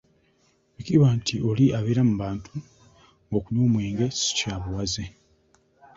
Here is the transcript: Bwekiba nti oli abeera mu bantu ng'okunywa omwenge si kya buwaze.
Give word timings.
Bwekiba 0.73 1.07
nti 1.17 1.35
oli 1.49 1.65
abeera 1.77 2.01
mu 2.09 2.15
bantu 2.23 2.53
ng'okunywa 3.27 3.63
omwenge 3.67 4.05
si 4.19 4.31
kya 4.37 4.53
buwaze. 4.61 5.05